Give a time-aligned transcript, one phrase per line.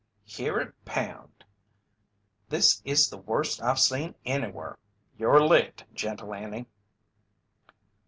[0.25, 1.45] "Hear it pound!
[2.49, 4.77] This is the worst I've seen anywhur.
[5.15, 6.65] You're licked, Gentle Annie."